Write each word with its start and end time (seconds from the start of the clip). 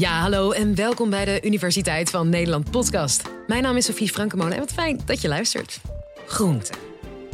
Ja, 0.00 0.20
hallo 0.20 0.50
en 0.50 0.74
welkom 0.74 1.10
bij 1.10 1.24
de 1.24 1.40
Universiteit 1.42 2.10
van 2.10 2.28
Nederland 2.28 2.70
podcast. 2.70 3.22
Mijn 3.46 3.62
naam 3.62 3.76
is 3.76 3.84
Sofie 3.84 4.08
Frankemolen 4.08 4.52
en 4.52 4.58
wat 4.58 4.72
fijn 4.72 5.00
dat 5.04 5.20
je 5.20 5.28
luistert. 5.28 5.80
Groenten. 6.26 6.76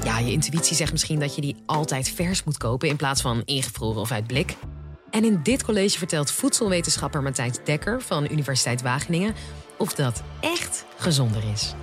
Ja, 0.04 0.18
je 0.18 0.32
intuïtie 0.32 0.76
zegt 0.76 0.92
misschien 0.92 1.18
dat 1.18 1.34
je 1.34 1.40
die 1.40 1.56
altijd 1.66 2.08
vers 2.08 2.44
moet 2.44 2.56
kopen 2.56 2.88
in 2.88 2.96
plaats 2.96 3.20
van 3.20 3.42
ingevroren 3.44 4.00
of 4.00 4.10
uit 4.10 4.26
blik. 4.26 4.56
En 5.10 5.24
in 5.24 5.40
dit 5.42 5.64
college 5.64 5.98
vertelt 5.98 6.30
voedselwetenschapper 6.30 7.22
Matthijs 7.22 7.56
Dekker 7.64 8.02
van 8.02 8.30
Universiteit 8.30 8.82
Wageningen 8.82 9.34
of 9.78 9.94
dat 9.94 10.22
echt 10.40 10.84
gezonder 10.96 11.42
is. 11.52 11.74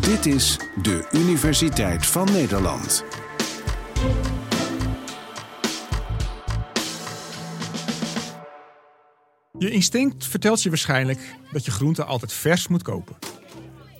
Dit 0.00 0.26
is 0.26 0.56
de 0.82 1.08
Universiteit 1.12 2.06
van 2.06 2.32
Nederland. 2.32 3.04
Je 9.58 9.70
instinct 9.70 10.26
vertelt 10.26 10.62
je 10.62 10.68
waarschijnlijk 10.68 11.36
dat 11.52 11.64
je 11.64 11.70
groenten 11.70 12.06
altijd 12.06 12.32
vers 12.32 12.68
moet 12.68 12.82
kopen. 12.82 13.16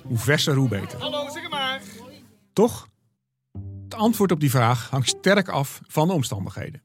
Hoe 0.03 0.19
verser, 0.19 0.55
hoe 0.55 0.69
beter. 0.69 1.01
Hallo, 1.01 1.29
zeg 1.31 1.51
maar. 1.51 1.81
Toch? 2.53 2.89
Het 3.85 3.95
antwoord 3.95 4.33
op 4.33 4.41
die 4.41 4.51
vraag 4.51 4.91
hangt 4.91 5.09
sterk 5.09 5.49
af 5.49 5.81
van 5.87 6.09
de 6.09 6.15
omstandigheden. 6.15 6.83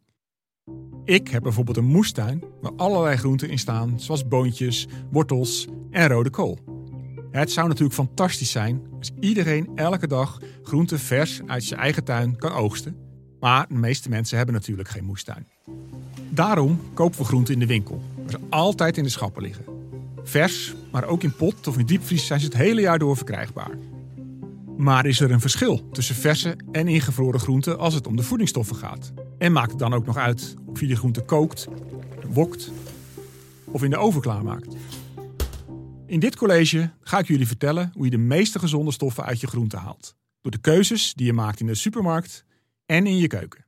Ik 1.06 1.28
heb 1.28 1.44
bijvoorbeeld 1.44 1.78
een 1.78 1.86
moestuin 1.86 2.44
waar 2.62 2.72
allerlei 2.76 3.18
groenten 3.18 3.50
in 3.50 3.60
staan, 3.60 4.00
zoals 4.00 4.28
boontjes, 4.28 4.88
wortels 5.12 5.68
en 5.92 6.08
rode 6.08 6.30
kool. 6.30 6.60
Het 7.32 7.52
zou 7.52 7.68
natuurlijk 7.68 7.96
fantastisch 7.96 8.52
zijn 8.52 8.82
als 8.98 9.12
iedereen 9.20 9.70
elke 9.76 10.08
dag 10.08 10.40
groenten 10.64 11.00
vers 11.00 11.42
uit 11.46 11.64
zijn 11.64 11.80
eigen 11.80 12.04
tuin 12.04 12.36
kan 12.36 12.52
oogsten. 12.52 12.98
Maar 13.40 13.68
de 13.68 13.74
meeste 13.74 14.10
mensen 14.10 14.38
hebben 14.38 14.56
natuurlijk 14.56 14.90
geen 14.90 15.06
moestuin. 15.06 15.48
Daarom 16.30 16.82
kopen 16.94 17.18
we 17.18 17.26
groenten 17.26 17.54
in 17.54 17.60
de 17.60 17.66
winkel, 17.66 18.02
ze 18.40 18.48
altijd 18.50 18.98
in 18.98 19.04
de 19.04 19.10
schappen 19.10 19.42
liggen. 19.42 19.66
Vers, 20.24 20.74
maar 20.92 21.04
ook 21.06 21.24
in 21.24 21.36
pot 21.36 21.68
of 21.68 21.78
in 21.78 21.86
diepvries 21.86 22.26
zijn 22.26 22.40
ze 22.40 22.46
het 22.46 22.56
hele 22.56 22.82
jaar 22.82 23.00
door 23.00 23.16
verkrijgbaar. 23.16 23.78
Maar 24.78 25.06
is 25.06 25.20
er 25.20 25.32
een 25.32 25.40
verschil 25.40 25.90
tussen 25.92 26.16
verse 26.16 26.58
en 26.72 26.88
ingevroren 26.88 27.40
groenten 27.40 27.80
als 27.80 27.94
het 27.94 28.08
om 28.08 28.16
de 28.16 28.24
voedingsstoffen 28.24 28.76
gaat? 28.76 29.12
En 29.38 29.52
maakt 29.52 29.70
het 29.70 29.80
dan 29.80 29.94
ook 29.94 30.06
nog 30.06 30.18
uit 30.18 30.56
of 30.66 30.80
je 30.80 30.88
die 30.88 30.96
groente 30.96 31.22
kookt, 31.22 31.68
wokt 32.28 32.72
of 33.66 33.84
in 33.84 33.90
de 33.90 33.98
oven 33.98 34.22
klaarmaakt? 34.22 34.76
In 36.06 36.20
dit 36.20 36.36
college 36.36 36.90
ga 37.02 37.20
ik 37.20 37.28
jullie 37.28 37.48
vertellen 37.48 37.92
hoe 37.94 38.06
je 38.06 38.12
de 38.12 38.18
meeste 38.18 38.60
gezonde 38.60 38.92
stoffen 38.92 39.26
uit 39.26 39.40
je 39.40 39.48
groente 39.48 39.78
haalt. 39.78 40.16
Door 40.42 40.52
de 40.52 40.62
keuzes 40.62 41.14
die 41.14 41.26
je 41.26 41.34
maakt 41.34 41.60
in 41.60 41.66
de 41.66 41.76
supermarkt 41.76 42.46
en 42.86 43.08
in 43.08 43.18
je 43.18 43.28
keuken. 43.28 43.66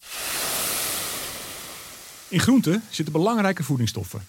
In 2.29 2.39
groenten 2.39 2.83
zitten 2.89 3.13
belangrijke 3.13 3.63
voedingsstoffen. 3.63 4.22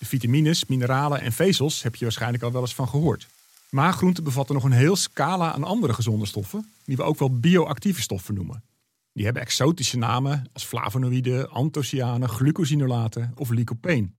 De 0.00 0.06
vitamines, 0.06 0.64
mineralen 0.64 1.20
en 1.20 1.32
vezels 1.32 1.82
heb 1.82 1.94
je 1.94 2.04
waarschijnlijk 2.04 2.42
al 2.42 2.52
wel 2.52 2.60
eens 2.60 2.74
van 2.74 2.88
gehoord. 2.88 3.28
Maar 3.70 3.92
groenten 3.92 4.24
bevatten 4.24 4.54
nog 4.54 4.64
een 4.64 4.72
heel 4.72 4.96
scala 4.96 5.52
aan 5.52 5.64
andere 5.64 5.92
gezonde 5.92 6.26
stoffen, 6.26 6.72
die 6.84 6.96
we 6.96 7.02
ook 7.02 7.18
wel 7.18 7.40
bioactieve 7.40 8.00
stoffen 8.00 8.34
noemen. 8.34 8.64
Die 9.12 9.24
hebben 9.24 9.42
exotische 9.42 9.98
namen 9.98 10.48
als 10.52 10.64
flavonoïden, 10.64 11.50
anthocyanen, 11.50 12.28
glucosinolaten 12.28 13.32
of 13.34 13.50
lycopene. 13.50 14.10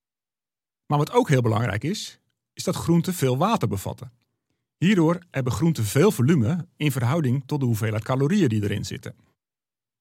Maar 0.86 0.98
wat 0.98 1.12
ook 1.12 1.30
heel 1.30 1.42
belangrijk 1.42 1.84
is, 1.84 2.20
is 2.54 2.64
dat 2.64 2.76
groenten 2.76 3.14
veel 3.14 3.38
water 3.38 3.68
bevatten. 3.68 4.12
Hierdoor 4.78 5.20
hebben 5.32 5.54
groenten 5.54 5.86
veel 5.86 6.12
volume 6.12 6.68
in 6.76 6.92
verhouding 6.92 7.44
tot 7.46 7.60
de 7.60 7.66
hoeveelheid 7.66 8.04
calorieën 8.04 8.50
die 8.50 8.64
erin 8.64 8.86
zitten. 8.86 9.16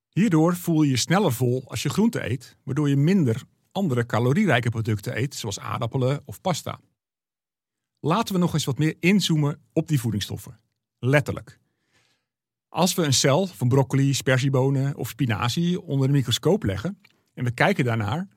Hierdoor 0.09 0.57
voel 0.57 0.83
je 0.83 0.91
je 0.91 0.97
sneller 0.97 1.33
vol 1.33 1.65
als 1.67 1.83
je 1.83 1.89
groente 1.89 2.31
eet, 2.31 2.57
waardoor 2.63 2.89
je 2.89 2.97
minder 2.97 3.43
andere 3.73 4.07
calorierijke 4.07 4.71
producten 4.71 5.19
eet, 5.19 5.35
zoals 5.35 5.61
aardappelen 5.61 6.23
of 6.25 6.41
pasta. 6.41 6.81
Laten 8.01 8.35
we 8.35 8.41
nog 8.41 8.53
eens 8.53 8.65
wat 8.65 8.79
meer 8.79 8.97
inzoomen 9.01 9.63
op 9.73 9.89
die 9.89 10.01
voedingsstoffen. 10.01 10.61
Letterlijk. 10.99 11.59
Als 12.69 12.95
we 12.95 13.05
een 13.05 13.13
cel 13.13 13.47
van 13.47 13.69
broccoli, 13.69 14.15
sperziebonen 14.15 14.97
of 14.97 15.09
spinazie 15.09 15.81
onder 15.81 16.07
de 16.07 16.13
microscoop 16.13 16.63
leggen 16.63 17.01
en 17.35 17.45
we 17.45 17.51
kijken 17.51 17.85
daarnaar, 17.85 18.29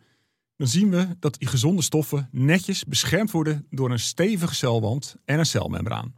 dan 0.56 0.68
zien 0.68 0.90
we 0.90 1.16
dat 1.20 1.40
die 1.40 1.48
gezonde 1.48 1.82
stoffen 1.82 2.30
netjes 2.32 2.84
beschermd 2.84 3.32
worden 3.32 3.68
door 3.70 3.92
een 3.92 4.00
stevige 4.00 4.56
celwand 4.56 5.16
en 5.26 5.40
een 5.40 5.46
celmembraan. 5.46 6.16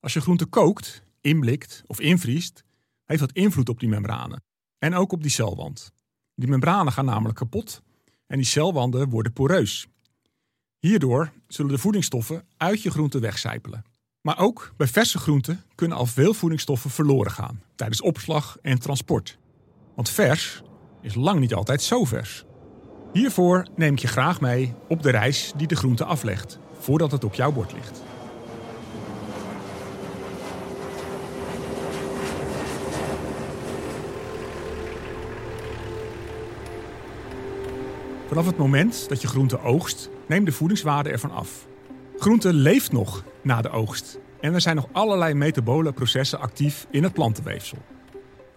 Als 0.00 0.12
je 0.12 0.20
groente 0.20 0.46
kookt, 0.46 1.02
inblikt 1.20 1.82
of 1.86 2.00
invriest, 2.00 2.64
heeft 3.04 3.20
dat 3.20 3.32
invloed 3.32 3.68
op 3.68 3.80
die 3.80 3.88
membranen 3.88 4.42
en 4.78 4.94
ook 4.94 5.12
op 5.12 5.22
die 5.22 5.30
celwand. 5.30 5.92
Die 6.34 6.48
membranen 6.48 6.92
gaan 6.92 7.04
namelijk 7.04 7.38
kapot 7.38 7.82
en 8.26 8.36
die 8.36 8.46
celwanden 8.46 9.08
worden 9.08 9.32
poreus. 9.32 9.86
Hierdoor 10.78 11.32
zullen 11.48 11.72
de 11.72 11.78
voedingsstoffen 11.78 12.48
uit 12.56 12.82
je 12.82 12.90
groente 12.90 13.18
wegcijpelen. 13.18 13.84
Maar 14.20 14.38
ook 14.38 14.72
bij 14.76 14.86
verse 14.86 15.18
groenten 15.18 15.64
kunnen 15.74 15.96
al 15.96 16.06
veel 16.06 16.34
voedingsstoffen 16.34 16.90
verloren 16.90 17.32
gaan 17.32 17.62
tijdens 17.74 18.00
opslag 18.00 18.58
en 18.62 18.78
transport. 18.78 19.38
Want 19.94 20.10
vers 20.10 20.62
is 21.02 21.14
lang 21.14 21.40
niet 21.40 21.54
altijd 21.54 21.82
zo 21.82 22.04
vers. 22.04 22.44
Hiervoor 23.12 23.66
neem 23.76 23.92
ik 23.92 23.98
je 23.98 24.08
graag 24.08 24.40
mee 24.40 24.74
op 24.88 25.02
de 25.02 25.10
reis 25.10 25.52
die 25.56 25.66
de 25.66 25.76
groente 25.76 26.04
aflegt, 26.04 26.58
voordat 26.78 27.12
het 27.12 27.24
op 27.24 27.34
jouw 27.34 27.52
bord 27.52 27.72
ligt. 27.72 28.02
Vanaf 38.36 38.50
het 38.50 38.60
moment 38.60 39.08
dat 39.08 39.20
je 39.20 39.28
groente 39.28 39.60
oogst, 39.60 40.10
neemt 40.28 40.46
de 40.46 40.52
voedingswaarde 40.52 41.10
ervan 41.10 41.30
af. 41.30 41.66
Groente 42.16 42.52
leeft 42.52 42.92
nog 42.92 43.24
na 43.42 43.62
de 43.62 43.70
oogst 43.70 44.18
en 44.40 44.54
er 44.54 44.60
zijn 44.60 44.76
nog 44.76 44.88
allerlei 44.92 45.34
metabole 45.34 45.92
processen 45.92 46.40
actief 46.40 46.86
in 46.90 47.02
het 47.02 47.12
plantenweefsel. 47.12 47.78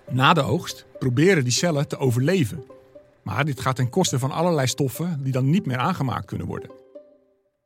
Na 0.09 0.33
de 0.33 0.41
oogst 0.41 0.85
proberen 0.97 1.43
die 1.43 1.53
cellen 1.53 1.87
te 1.87 1.97
overleven. 1.97 2.63
Maar 3.23 3.45
dit 3.45 3.59
gaat 3.59 3.75
ten 3.75 3.89
koste 3.89 4.19
van 4.19 4.31
allerlei 4.31 4.67
stoffen 4.67 5.23
die 5.23 5.31
dan 5.31 5.49
niet 5.49 5.65
meer 5.65 5.77
aangemaakt 5.77 6.25
kunnen 6.25 6.47
worden. 6.47 6.71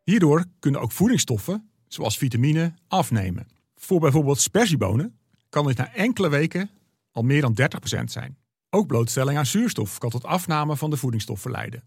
Hierdoor 0.03 0.45
kunnen 0.59 0.81
ook 0.81 0.91
voedingsstoffen, 0.91 1.69
zoals 1.87 2.17
vitamine, 2.17 2.73
afnemen. 2.87 3.47
Voor 3.75 3.99
bijvoorbeeld 3.99 4.39
sperziebonen 4.39 5.17
kan 5.49 5.65
dit 5.65 5.77
na 5.77 5.93
enkele 5.93 6.29
weken 6.29 6.69
al 7.11 7.23
meer 7.23 7.41
dan 7.41 7.57
30% 7.99 8.03
zijn. 8.03 8.37
Ook 8.69 8.87
blootstelling 8.87 9.37
aan 9.37 9.45
zuurstof 9.45 9.97
kan 9.97 10.09
tot 10.09 10.25
afname 10.25 10.77
van 10.77 10.89
de 10.89 10.97
voedingsstoffen 10.97 11.51
leiden. 11.51 11.83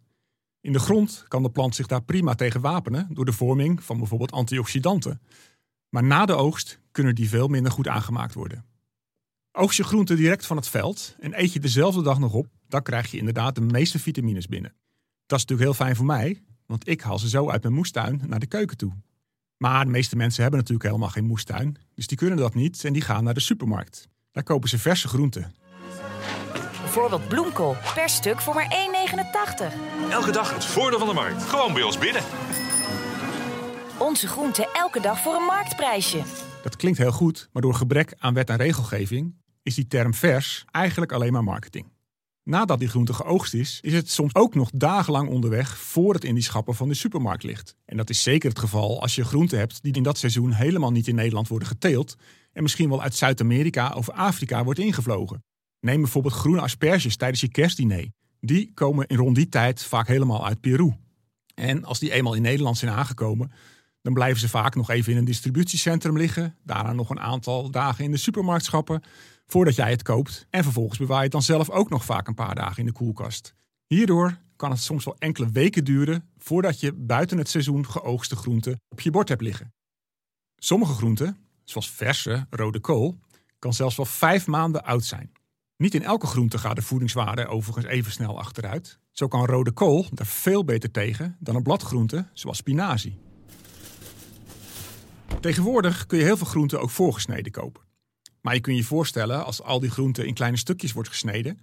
In 0.67 0.73
de 0.73 0.79
grond 0.79 1.25
kan 1.29 1.43
de 1.43 1.51
plant 1.51 1.75
zich 1.75 1.87
daar 1.87 2.03
prima 2.03 2.35
tegen 2.35 2.61
wapenen 2.61 3.09
door 3.11 3.25
de 3.25 3.33
vorming 3.33 3.83
van 3.83 3.99
bijvoorbeeld 3.99 4.33
antioxidanten. 4.33 5.21
Maar 5.89 6.05
na 6.05 6.27
de 6.27 6.35
oogst 6.35 6.81
kunnen 6.91 7.15
die 7.15 7.29
veel 7.29 7.49
minder 7.49 7.73
goed 7.73 7.89
aangemaakt 7.89 8.35
worden. 8.35 8.65
Oogst 9.53 9.77
je 9.77 9.85
groenten 9.85 10.17
direct 10.17 10.47
van 10.47 10.57
het 10.57 10.69
veld 10.69 11.17
en 11.21 11.41
eet 11.41 11.53
je 11.53 11.61
dezelfde 11.61 12.03
dag 12.03 12.19
nog 12.19 12.33
op, 12.33 12.47
dan 12.69 12.83
krijg 12.83 13.11
je 13.11 13.19
inderdaad 13.19 13.55
de 13.55 13.61
meeste 13.61 13.99
vitamines 13.99 14.47
binnen. 14.47 14.75
Dat 15.27 15.39
is 15.39 15.45
natuurlijk 15.45 15.61
heel 15.61 15.87
fijn 15.87 15.97
voor 15.97 16.07
mij, 16.07 16.43
want 16.67 16.89
ik 16.89 17.01
haal 17.01 17.19
ze 17.19 17.29
zo 17.29 17.51
uit 17.51 17.63
mijn 17.63 17.75
moestuin 17.75 18.23
naar 18.27 18.41
de 18.41 18.47
keuken 18.47 18.77
toe. 18.77 18.93
Maar 19.57 19.85
de 19.85 19.91
meeste 19.91 20.17
mensen 20.17 20.43
hebben 20.43 20.61
natuurlijk 20.61 20.89
helemaal 20.89 21.11
geen 21.11 21.27
moestuin, 21.27 21.77
dus 21.95 22.07
die 22.07 22.17
kunnen 22.17 22.39
dat 22.39 22.55
niet 22.55 22.85
en 22.85 22.93
die 22.93 23.03
gaan 23.03 23.25
naar 23.25 23.35
de 23.35 23.41
supermarkt. 23.41 24.09
Daar 24.33 24.43
kopen 24.43 24.69
ze 24.69 24.79
verse 24.79 25.09
groenten. 25.09 25.55
Bijvoorbeeld 26.81 27.29
bloemkool 27.29 27.77
per 27.95 28.09
stuk 28.09 28.41
voor 28.41 28.55
maar 28.55 28.89
1,89. 28.93 28.96
Elke 30.11 30.33
dag 30.33 30.55
het 30.55 30.65
voordeel 30.65 30.99
van 30.99 31.09
de 31.09 31.15
markt. 31.15 31.43
Gewoon 31.43 31.73
bij 31.73 31.83
ons 31.83 31.99
binnen. 31.99 32.23
Onze 33.99 34.27
groenten 34.27 34.69
elke 34.73 35.01
dag 35.01 35.23
voor 35.23 35.35
een 35.35 35.45
marktprijsje. 35.45 36.23
Dat 36.63 36.77
klinkt 36.77 36.99
heel 36.99 37.13
goed, 37.13 37.49
maar 37.53 37.63
door 37.63 37.75
gebrek 37.75 38.15
aan 38.19 38.35
wet 38.35 38.51
en 38.51 38.57
regelgeving 38.57 39.35
is 39.63 39.75
die 39.75 39.87
term 39.87 40.15
vers 40.15 40.65
eigenlijk 40.71 41.13
alleen 41.13 41.33
maar 41.33 41.45
marketing. 41.45 41.87
Nadat 42.43 42.79
die 42.79 42.89
groente 42.89 43.13
geoogst 43.13 43.55
is, 43.55 43.79
is 43.83 43.93
het 43.93 44.11
soms 44.11 44.35
ook 44.35 44.55
nog 44.55 44.71
dagenlang 44.75 45.29
onderweg 45.29 45.79
voor 45.79 46.15
het 46.15 46.25
in 46.25 46.35
die 46.35 46.43
schappen 46.43 46.75
van 46.75 46.89
de 46.89 46.95
supermarkt 46.95 47.43
ligt. 47.43 47.77
En 47.85 47.97
dat 47.97 48.11
is 48.11 48.23
zeker 48.23 48.49
het 48.49 48.59
geval 48.59 49.01
als 49.03 49.15
je 49.15 49.25
groenten 49.25 49.59
hebt 49.59 49.83
die 49.83 49.95
in 49.95 50.03
dat 50.03 50.19
seizoen 50.19 50.53
helemaal 50.53 50.93
niet 50.93 51.09
in 51.09 51.15
Nederland 51.15 51.49
worden 51.49 51.69
geteeld 51.69 52.17
en 52.53 52.63
misschien 52.63 52.89
wel 52.89 53.03
uit 53.03 53.15
Zuid-Amerika 53.15 53.93
of 53.95 54.11
Afrika 54.11 54.65
wordt 54.65 54.79
ingevlogen. 54.79 55.45
Neem 55.81 56.01
bijvoorbeeld 56.01 56.35
groene 56.35 56.61
asperges 56.61 57.17
tijdens 57.17 57.41
je 57.41 57.49
kerstdiner. 57.49 58.09
Die 58.47 58.73
komen 58.75 59.07
in 59.07 59.17
rond 59.17 59.35
die 59.35 59.49
tijd 59.49 59.85
vaak 59.85 60.07
helemaal 60.07 60.47
uit 60.47 60.61
Peru. 60.61 60.95
En 61.55 61.85
als 61.85 61.99
die 61.99 62.13
eenmaal 62.13 62.35
in 62.35 62.43
Nederland 62.43 62.79
zijn 62.79 62.93
aangekomen, 62.93 63.53
dan 64.03 64.13
blijven 64.13 64.41
ze 64.41 64.49
vaak 64.49 64.75
nog 64.75 64.91
even 64.91 65.13
in 65.13 65.19
een 65.19 65.25
distributiecentrum 65.25 66.17
liggen. 66.17 66.57
Daarna 66.65 66.93
nog 66.93 67.11
een 67.11 67.21
aantal 67.21 67.71
dagen 67.71 68.05
in 68.05 68.11
de 68.11 68.17
supermarkt 68.17 68.65
schappen 68.65 69.03
voordat 69.47 69.75
jij 69.75 69.91
het 69.91 70.03
koopt. 70.03 70.47
En 70.51 70.63
vervolgens 70.63 70.99
bewaar 70.99 71.17
je 71.17 71.23
het 71.23 71.33
dan 71.33 71.43
zelf 71.43 71.71
ook 71.71 71.91
nog 71.91 72.05
vaak 72.05 72.29
een 72.29 72.35
paar 72.35 72.55
dagen 72.55 72.79
in 72.79 72.87
de 72.87 72.93
koelkast. 72.93 73.55
Hierdoor 73.87 74.39
kan 74.57 74.71
het 74.71 74.81
soms 74.81 75.05
wel 75.05 75.17
enkele 75.19 75.51
weken 75.51 75.85
duren 75.85 76.29
voordat 76.39 76.81
je 76.81 76.93
buiten 76.93 77.39
het 77.39 77.49
seizoen 77.49 77.87
geoogste 77.87 78.37
groenten 78.37 78.81
op 78.89 79.01
je 79.01 79.11
bord 79.11 79.29
hebt 79.29 79.43
liggen. 79.43 79.75
Sommige 80.57 80.93
groenten, 80.93 81.37
zoals 81.65 81.91
verse 81.91 82.47
rode 82.51 82.81
kool, 82.81 83.19
kan 83.59 83.73
zelfs 83.73 83.97
wel 83.97 84.07
vijf 84.07 84.47
maanden 84.47 84.85
oud 84.85 85.05
zijn. 85.05 85.33
Niet 85.77 85.95
in 85.95 86.03
elke 86.03 86.27
groente 86.27 86.59
gaat 86.59 86.77
de 86.77 86.83
voedingswaarde 86.83 87.47
overigens 87.47 87.87
even 87.87 88.13
snel 88.13 88.39
achteruit. 88.39 88.99
Zo 89.11 89.29
kan 89.29 89.47
rode 89.47 89.71
kool 89.71 90.07
daar 90.11 90.27
veel 90.27 90.65
beter 90.65 90.91
tegen 90.91 91.37
dan 91.41 91.55
een 91.55 91.63
bladgroente 91.63 92.27
zoals 92.33 92.57
spinazie. 92.57 93.19
Tegenwoordig 95.41 96.07
kun 96.07 96.19
je 96.19 96.25
heel 96.25 96.37
veel 96.37 96.47
groenten 96.47 96.81
ook 96.81 96.91
voorgesneden 96.91 97.53
kopen. 97.53 97.83
Maar 98.41 98.55
je 98.55 98.61
kunt 98.61 98.77
je 98.77 98.85
voorstellen, 98.85 99.45
als 99.45 99.63
al 99.63 99.81
die 99.81 99.91
groenten 99.91 100.27
in 100.27 100.35
kleine 100.35 100.57
stukjes 100.57 100.93
wordt 100.93 101.09
gesneden, 101.09 101.61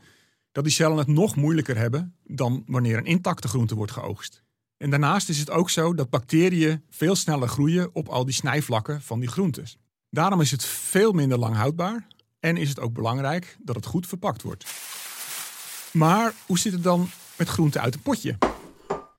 dat 0.51 0.63
die 0.63 0.73
cellen 0.73 0.97
het 0.97 1.07
nog 1.07 1.35
moeilijker 1.35 1.77
hebben 1.77 2.15
dan 2.23 2.63
wanneer 2.67 2.97
een 2.97 3.05
intacte 3.05 3.47
groente 3.47 3.75
wordt 3.75 3.91
geoogst. 3.91 4.43
En 4.77 4.89
daarnaast 4.89 5.29
is 5.29 5.39
het 5.39 5.49
ook 5.49 5.69
zo 5.69 5.93
dat 5.93 6.09
bacteriën 6.09 6.83
veel 6.89 7.15
sneller 7.15 7.47
groeien 7.47 7.95
op 7.95 8.07
al 8.07 8.25
die 8.25 8.33
snijvlakken 8.33 9.01
van 9.01 9.19
die 9.19 9.29
groentes. 9.29 9.77
Daarom 10.09 10.41
is 10.41 10.51
het 10.51 10.65
veel 10.65 11.11
minder 11.11 11.37
lang 11.37 11.55
houdbaar 11.55 12.07
en 12.43 12.57
is 12.57 12.69
het 12.69 12.79
ook 12.79 12.93
belangrijk 12.93 13.57
dat 13.59 13.75
het 13.75 13.85
goed 13.85 14.07
verpakt 14.07 14.41
wordt. 14.41 14.65
Maar 15.91 16.33
hoe 16.45 16.59
zit 16.59 16.73
het 16.73 16.83
dan 16.83 17.09
met 17.37 17.47
groenten 17.47 17.81
uit 17.81 17.93
een 17.93 18.01
potje? 18.01 18.37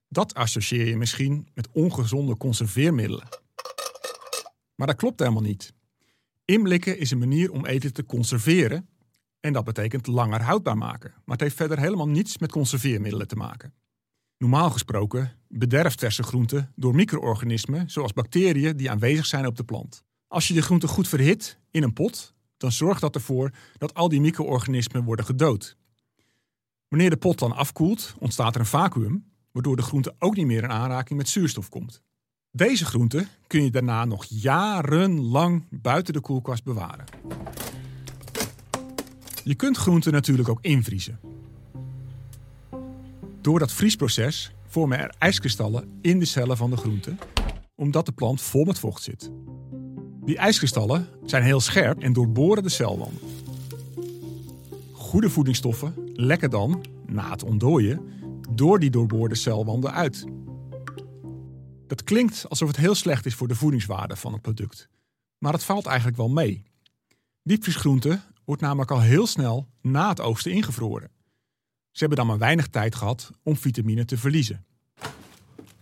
Dat 0.09 0.35
associeer 0.35 0.87
je 0.87 0.97
misschien 0.97 1.49
met 1.55 1.69
ongezonde 1.73 2.37
conserveermiddelen. 2.37 3.29
Maar 4.75 4.87
dat 4.87 4.97
klopt 4.97 5.19
helemaal 5.21 5.43
niet. 5.43 5.73
Inblikken 6.45 6.99
is 6.99 7.11
een 7.11 7.19
manier 7.19 7.53
om 7.53 7.67
eten 7.67 7.93
te 7.93 8.05
conserveren 8.05 8.89
en 9.41 9.53
dat 9.53 9.65
betekent 9.65 10.07
langer 10.07 10.43
houdbaar 10.43 10.79
maken. 10.79 11.11
Maar 11.11 11.37
het 11.37 11.41
heeft 11.41 11.57
verder 11.57 11.79
helemaal 11.79 12.09
niets 12.09 12.39
met 12.39 12.53
conserveermiddelen 12.53 13.29
te 13.29 13.37
maken. 13.37 13.75
Normaal 14.39 14.71
gesproken 14.71 15.33
bederft 15.49 15.99
verse 15.99 16.23
groenten 16.23 16.73
door 16.75 16.95
micro-organismen 16.95 17.91
zoals 17.91 18.13
bacteriën 18.13 18.77
die 18.77 18.91
aanwezig 18.91 19.27
zijn 19.27 19.47
op 19.47 19.57
de 19.57 19.65
plant. 19.65 20.05
Als 20.27 20.49
je 20.49 20.55
de 20.55 20.63
groente 20.63 20.89
goed 20.89 21.09
verhit 21.09 21.59
in 21.71 21.83
een 21.83 21.93
pot, 21.93 22.35
dan 22.65 22.73
zorgt 22.73 23.01
dat 23.01 23.15
ervoor 23.15 23.51
dat 23.79 23.95
al 23.95 24.09
die 24.09 24.21
micro-organismen 24.21 25.05
worden 25.05 25.25
gedood. 25.25 25.77
Wanneer 26.89 27.11
de 27.11 27.17
pot 27.17 27.39
dan 27.39 27.53
afkoelt, 27.53 28.15
ontstaat 28.19 28.55
er 28.55 28.61
een 28.61 28.67
vacuüm, 28.67 29.25
waardoor 29.53 29.77
de 29.77 29.83
groente 29.83 30.15
ook 30.19 30.37
niet 30.37 30.47
meer 30.47 30.63
in 30.63 30.71
aanraking 30.71 31.19
met 31.19 31.29
zuurstof 31.29 31.69
komt. 31.69 32.03
Deze 32.51 32.85
groente 32.85 33.27
kun 33.47 33.65
je 33.65 33.71
daarna 33.71 34.05
nog 34.05 34.25
jarenlang 34.25 35.65
buiten 35.71 36.13
de 36.13 36.21
koelkast 36.21 36.65
bewaren. 36.65 37.05
Je 39.45 39.55
kunt 39.55 39.77
groenten 39.77 40.13
natuurlijk 40.13 40.49
ook 40.49 40.63
invriezen. 40.63 41.21
Door 43.41 43.59
dat 43.59 43.73
vriesproces 43.73 44.53
vormen 44.67 44.99
er 44.99 45.15
ijskristallen 45.19 45.99
in 46.01 46.19
de 46.19 46.25
cellen 46.25 46.57
van 46.57 46.71
de 46.71 46.77
groente, 46.77 47.17
omdat 47.75 48.07
de 48.07 48.13
plant 48.13 48.43
vol 48.43 48.65
met 48.65 48.79
vocht 48.79 49.03
zit. 49.03 49.31
Die 50.25 50.37
ijskristallen 50.37 51.09
zijn 51.25 51.43
heel 51.43 51.61
scherp 51.61 52.03
en 52.03 52.13
doorboren 52.13 52.63
de 52.63 52.69
celwanden. 52.69 53.21
Goede 54.93 55.31
voedingsstoffen 55.31 55.95
lekken 56.15 56.51
dan, 56.51 56.85
na 57.07 57.31
het 57.31 57.43
ontdooien, 57.43 58.01
door 58.51 58.81
die 58.81 58.91
doorboorde 58.91 59.35
celwanden 59.35 59.93
uit. 59.93 60.25
Dat 61.87 62.05
klinkt 62.05 62.49
alsof 62.49 62.69
het 62.69 62.77
heel 62.77 62.95
slecht 62.95 63.27
is 63.27 63.35
voor 63.35 63.49
de 63.49 63.55
voedingswaarde 63.55 64.17
van 64.17 64.33
het 64.33 64.43
product. 64.43 64.89
Maar 65.39 65.53
het 65.53 65.65
valt 65.65 65.87
eigenlijk 65.87 66.17
wel 66.17 66.29
mee. 66.29 66.63
Diepvriesgroente 67.43 68.21
wordt 68.45 68.63
namelijk 68.63 68.91
al 68.91 69.01
heel 69.01 69.27
snel 69.27 69.69
na 69.83 70.09
het 70.09 70.21
oogsten 70.21 70.53
ingevroren. 70.53 71.11
Ze 71.91 71.99
hebben 71.99 72.19
dan 72.19 72.27
maar 72.27 72.39
weinig 72.39 72.69
tijd 72.69 72.95
gehad 72.95 73.31
om 73.43 73.57
vitamine 73.57 74.05
te 74.05 74.19
verliezen. 74.19 74.65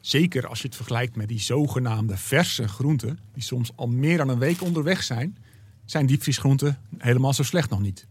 Zeker 0.02 0.46
als 0.46 0.60
je 0.60 0.66
het 0.66 0.76
vergelijkt 0.76 1.16
met 1.16 1.28
die 1.28 1.40
zogenaamde 1.40 2.16
verse 2.16 2.68
groenten, 2.68 3.18
die 3.32 3.42
soms 3.42 3.76
al 3.76 3.88
meer 3.88 4.16
dan 4.16 4.28
een 4.28 4.38
week 4.38 4.62
onderweg 4.62 5.02
zijn, 5.02 5.38
zijn 5.84 6.06
diepvriesgroenten 6.06 6.78
helemaal 6.98 7.32
zo 7.32 7.42
slecht 7.42 7.70
nog 7.70 7.80
niet. 7.80 8.06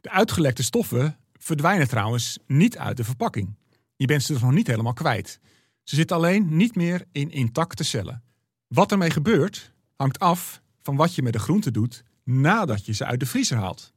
De 0.00 0.10
uitgelekte 0.10 0.62
stoffen 0.62 1.16
verdwijnen 1.32 1.88
trouwens 1.88 2.38
niet 2.46 2.78
uit 2.78 2.96
de 2.96 3.04
verpakking. 3.04 3.54
Je 3.96 4.06
bent 4.06 4.22
ze 4.22 4.32
dus 4.32 4.42
nog 4.42 4.52
niet 4.52 4.66
helemaal 4.66 4.92
kwijt. 4.92 5.40
Ze 5.82 5.94
zitten 5.94 6.16
alleen 6.16 6.56
niet 6.56 6.74
meer 6.74 7.04
in 7.12 7.30
intacte 7.30 7.84
cellen. 7.84 8.22
Wat 8.66 8.92
ermee 8.92 9.10
gebeurt, 9.10 9.72
hangt 9.96 10.18
af 10.18 10.62
van 10.82 10.96
wat 10.96 11.14
je 11.14 11.22
met 11.22 11.32
de 11.32 11.38
groenten 11.38 11.72
doet 11.72 12.04
nadat 12.24 12.86
je 12.86 12.92
ze 12.92 13.04
uit 13.04 13.20
de 13.20 13.26
vriezer 13.26 13.58
haalt. 13.58 13.92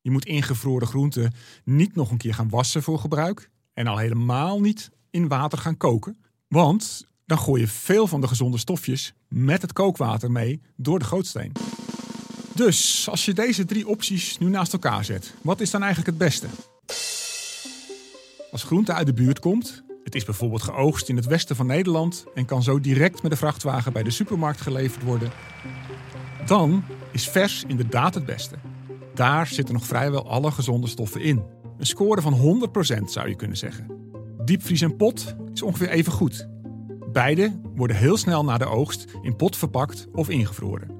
Je 0.00 0.10
moet 0.10 0.24
ingevroren 0.24 0.86
groenten 0.86 1.32
niet 1.64 1.94
nog 1.94 2.10
een 2.10 2.16
keer 2.16 2.34
gaan 2.34 2.48
wassen 2.48 2.82
voor 2.82 2.98
gebruik 2.98 3.50
en 3.76 3.86
al 3.86 3.96
helemaal 3.96 4.60
niet 4.60 4.90
in 5.10 5.28
water 5.28 5.58
gaan 5.58 5.76
koken, 5.76 6.18
want 6.48 7.06
dan 7.26 7.38
gooi 7.38 7.60
je 7.60 7.68
veel 7.68 8.06
van 8.06 8.20
de 8.20 8.28
gezonde 8.28 8.58
stofjes 8.58 9.14
met 9.28 9.62
het 9.62 9.72
kookwater 9.72 10.30
mee 10.30 10.62
door 10.76 10.98
de 10.98 11.04
gootsteen. 11.04 11.52
Dus 12.54 13.08
als 13.10 13.24
je 13.24 13.34
deze 13.34 13.64
drie 13.64 13.88
opties 13.88 14.38
nu 14.38 14.48
naast 14.48 14.72
elkaar 14.72 15.04
zet, 15.04 15.34
wat 15.42 15.60
is 15.60 15.70
dan 15.70 15.82
eigenlijk 15.82 16.10
het 16.10 16.28
beste? 16.28 16.46
Als 18.50 18.62
groente 18.62 18.92
uit 18.92 19.06
de 19.06 19.12
buurt 19.12 19.38
komt, 19.38 19.82
het 20.04 20.14
is 20.14 20.24
bijvoorbeeld 20.24 20.62
geoogst 20.62 21.08
in 21.08 21.16
het 21.16 21.26
westen 21.26 21.56
van 21.56 21.66
Nederland 21.66 22.24
en 22.34 22.44
kan 22.44 22.62
zo 22.62 22.80
direct 22.80 23.22
met 23.22 23.30
de 23.30 23.36
vrachtwagen 23.36 23.92
bij 23.92 24.02
de 24.02 24.10
supermarkt 24.10 24.60
geleverd 24.60 25.04
worden, 25.04 25.30
dan 26.46 26.84
is 27.12 27.28
vers 27.28 27.64
inderdaad 27.66 28.14
het 28.14 28.26
beste. 28.26 28.56
Daar 29.14 29.46
zitten 29.46 29.74
nog 29.74 29.86
vrijwel 29.86 30.28
alle 30.28 30.50
gezonde 30.50 30.86
stoffen 30.86 31.20
in. 31.20 31.55
Een 31.78 31.86
score 31.86 32.20
van 32.20 32.68
100% 33.00 33.02
zou 33.04 33.28
je 33.28 33.36
kunnen 33.36 33.56
zeggen. 33.56 33.86
Diepvries 34.44 34.80
en 34.80 34.96
pot 34.96 35.34
is 35.54 35.62
ongeveer 35.62 35.88
even 35.88 36.12
goed. 36.12 36.48
Beide 37.12 37.60
worden 37.74 37.96
heel 37.96 38.16
snel 38.16 38.44
na 38.44 38.58
de 38.58 38.66
oogst 38.66 39.04
in 39.22 39.36
pot 39.36 39.56
verpakt 39.56 40.06
of 40.12 40.28
ingevroren. 40.28 40.90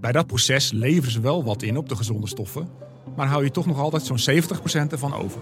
Bij 0.00 0.12
dat 0.12 0.26
proces 0.26 0.72
leveren 0.72 1.10
ze 1.10 1.20
wel 1.20 1.44
wat 1.44 1.62
in 1.62 1.76
op 1.76 1.88
de 1.88 1.96
gezonde 1.96 2.26
stoffen, 2.26 2.68
maar 3.16 3.26
hou 3.26 3.44
je 3.44 3.50
toch 3.50 3.66
nog 3.66 3.78
altijd 3.78 4.02
zo'n 4.02 4.42
70% 4.88 4.90
ervan 4.90 5.14
over. 5.14 5.40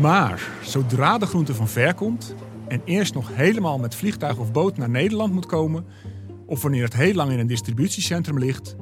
Maar 0.00 0.48
zodra 0.62 1.18
de 1.18 1.26
groente 1.26 1.54
van 1.54 1.68
ver 1.68 1.94
komt 1.94 2.34
en 2.68 2.80
eerst 2.84 3.14
nog 3.14 3.28
helemaal 3.32 3.78
met 3.78 3.94
vliegtuig 3.94 4.38
of 4.38 4.52
boot 4.52 4.76
naar 4.76 4.90
Nederland 4.90 5.32
moet 5.32 5.46
komen, 5.46 5.84
of 6.46 6.62
wanneer 6.62 6.84
het 6.84 6.94
heel 6.94 7.14
lang 7.14 7.32
in 7.32 7.38
een 7.38 7.46
distributiecentrum 7.46 8.38
ligt, 8.38 8.76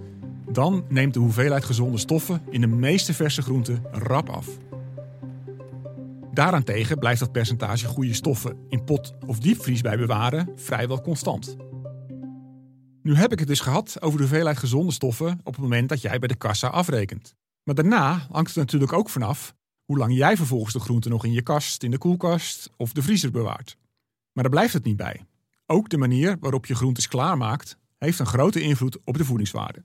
dan 0.53 0.85
neemt 0.89 1.15
de 1.15 1.21
hoeveelheid 1.21 1.65
gezonde 1.65 1.99
stoffen 1.99 2.43
in 2.51 2.61
de 2.61 2.67
meeste 2.67 3.15
verse 3.15 3.43
groenten 3.43 3.83
rap 3.91 4.29
af. 4.29 4.49
Daarentegen 6.33 6.99
blijft 6.99 7.21
het 7.21 7.33
percentage 7.33 7.87
goede 7.87 8.15
stoffen 8.15 8.57
in 8.69 8.85
pot 8.85 9.15
of 9.27 9.39
diepvries 9.39 9.81
bij 9.81 9.97
bewaren 9.97 10.53
vrijwel 10.57 11.01
constant. 11.01 11.57
Nu 13.03 13.15
heb 13.15 13.33
ik 13.33 13.39
het 13.39 13.49
dus 13.49 13.61
gehad 13.61 13.97
over 14.03 14.19
de 14.19 14.25
hoeveelheid 14.25 14.59
gezonde 14.59 14.93
stoffen 14.93 15.41
op 15.45 15.53
het 15.53 15.63
moment 15.63 15.89
dat 15.89 16.01
jij 16.01 16.19
bij 16.19 16.29
de 16.29 16.37
kassa 16.37 16.69
afrekent. 16.69 17.35
Maar 17.63 17.75
daarna 17.75 18.27
hangt 18.31 18.49
het 18.49 18.57
natuurlijk 18.57 18.93
ook 18.93 19.09
vanaf 19.09 19.55
hoe 19.85 19.99
lang 19.99 20.15
jij 20.17 20.37
vervolgens 20.37 20.73
de 20.73 20.81
groenten 20.81 21.11
nog 21.11 21.25
in 21.25 21.33
je 21.33 21.43
kast, 21.43 21.83
in 21.83 21.91
de 21.91 21.99
koelkast 21.99 22.71
of 22.77 22.93
de 22.93 23.03
vriezer 23.03 23.31
bewaart. 23.31 23.77
Maar 24.33 24.43
daar 24.45 24.53
blijft 24.53 24.73
het 24.73 24.85
niet 24.85 24.97
bij. 24.97 25.25
Ook 25.67 25.89
de 25.89 25.99
manier 25.99 26.37
waarop 26.41 26.67
je 26.67 26.75
groentes 26.75 27.09
klaarmaakt 27.09 27.79
heeft 27.99 28.19
een 28.19 28.27
grote 28.27 28.61
invloed 28.61 28.99
op 29.05 29.17
de 29.19 29.25
voedingswaarde. 29.25 29.85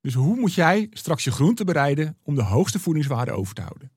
Dus 0.00 0.14
hoe 0.14 0.36
moet 0.36 0.54
jij 0.54 0.86
straks 0.92 1.24
je 1.24 1.30
groenten 1.30 1.66
bereiden 1.66 2.16
om 2.22 2.34
de 2.34 2.42
hoogste 2.42 2.78
voedingswaarde 2.78 3.32
over 3.32 3.54
te 3.54 3.62
houden? 3.62 3.90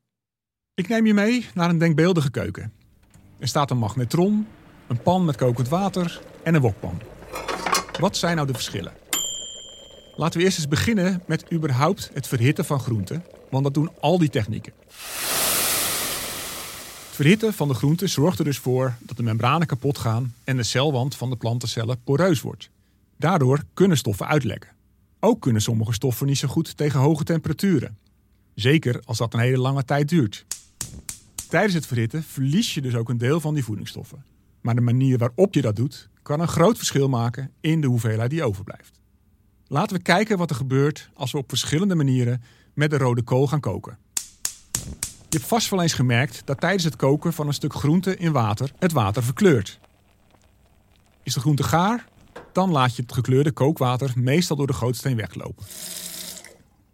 Ik 0.73 0.87
neem 0.87 1.05
je 1.05 1.13
mee 1.13 1.45
naar 1.53 1.69
een 1.69 1.77
denkbeeldige 1.77 2.31
keuken. 2.31 2.73
Er 3.39 3.47
staat 3.47 3.71
een 3.71 3.77
magnetron, 3.77 4.47
een 4.87 5.01
pan 5.01 5.25
met 5.25 5.35
kokend 5.35 5.69
water 5.69 6.21
en 6.43 6.55
een 6.55 6.61
wokpan. 6.61 7.01
Wat 7.99 8.17
zijn 8.17 8.35
nou 8.35 8.47
de 8.47 8.53
verschillen? 8.53 8.93
Laten 10.15 10.39
we 10.39 10.45
eerst 10.45 10.57
eens 10.57 10.67
beginnen 10.67 11.23
met 11.27 11.53
überhaupt 11.53 12.09
het 12.13 12.27
verhitten 12.27 12.65
van 12.65 12.79
groenten, 12.79 13.23
want 13.49 13.63
dat 13.63 13.73
doen 13.73 13.89
al 13.99 14.17
die 14.17 14.29
technieken. 14.29 14.73
Het 17.07 17.19
verhitten 17.19 17.53
van 17.53 17.67
de 17.67 17.73
groente 17.73 18.07
zorgt 18.07 18.39
er 18.39 18.45
dus 18.45 18.57
voor 18.57 18.95
dat 18.99 19.17
de 19.17 19.23
membranen 19.23 19.67
kapot 19.67 19.97
gaan 19.97 20.33
en 20.43 20.57
de 20.57 20.63
celwand 20.63 21.15
van 21.15 21.29
de 21.29 21.35
plantencellen 21.35 22.03
poreus 22.03 22.41
wordt. 22.41 22.69
Daardoor 23.17 23.63
kunnen 23.73 23.97
stoffen 23.97 24.27
uitlekken. 24.27 24.69
Ook 25.23 25.41
kunnen 25.41 25.61
sommige 25.61 25.93
stoffen 25.93 26.27
niet 26.27 26.37
zo 26.37 26.47
goed 26.47 26.77
tegen 26.77 26.99
hoge 26.99 27.23
temperaturen. 27.23 27.97
Zeker 28.55 29.01
als 29.05 29.17
dat 29.17 29.33
een 29.33 29.39
hele 29.39 29.57
lange 29.57 29.85
tijd 29.85 30.09
duurt. 30.09 30.45
Tijdens 31.49 31.73
het 31.73 31.85
verhitten 31.85 32.23
verlies 32.23 32.73
je 32.73 32.81
dus 32.81 32.95
ook 32.95 33.09
een 33.09 33.17
deel 33.17 33.39
van 33.39 33.53
die 33.53 33.63
voedingsstoffen. 33.63 34.25
Maar 34.61 34.75
de 34.75 34.81
manier 34.81 35.17
waarop 35.17 35.53
je 35.53 35.61
dat 35.61 35.75
doet, 35.75 36.09
kan 36.21 36.39
een 36.39 36.47
groot 36.47 36.77
verschil 36.77 37.09
maken 37.09 37.51
in 37.59 37.81
de 37.81 37.87
hoeveelheid 37.87 38.29
die 38.29 38.43
overblijft. 38.43 38.99
Laten 39.67 39.95
we 39.95 40.01
kijken 40.01 40.37
wat 40.37 40.49
er 40.49 40.55
gebeurt 40.55 41.09
als 41.13 41.31
we 41.31 41.37
op 41.37 41.49
verschillende 41.49 41.95
manieren 41.95 42.41
met 42.73 42.89
de 42.89 42.97
rode 42.97 43.21
kool 43.21 43.47
gaan 43.47 43.59
koken. 43.59 43.97
Je 45.29 45.37
hebt 45.37 45.45
vast 45.45 45.69
wel 45.69 45.81
eens 45.81 45.93
gemerkt 45.93 46.41
dat 46.45 46.59
tijdens 46.59 46.83
het 46.83 46.95
koken 46.95 47.33
van 47.33 47.47
een 47.47 47.53
stuk 47.53 47.73
groente 47.73 48.17
in 48.17 48.31
water 48.31 48.71
het 48.79 48.91
water 48.91 49.23
verkleurt. 49.23 49.79
Is 51.23 51.33
de 51.33 51.39
groente 51.39 51.63
gaar, 51.63 52.05
dan 52.53 52.71
laat 52.71 52.95
je 52.95 53.01
het 53.01 53.13
gekleurde 53.13 53.51
kookwater 53.51 54.11
meestal 54.15 54.55
door 54.57 54.67
de 54.67 54.73
gootsteen 54.73 55.15
weglopen. 55.15 55.65